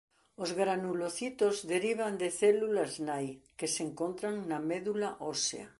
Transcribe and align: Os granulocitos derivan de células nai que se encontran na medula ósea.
Os 0.43 0.49
granulocitos 0.61 1.55
derivan 1.73 2.13
de 2.21 2.29
células 2.41 2.91
nai 3.07 3.27
que 3.57 3.67
se 3.73 3.81
encontran 3.87 4.35
na 4.49 4.59
medula 4.71 5.09
ósea. 5.35 5.67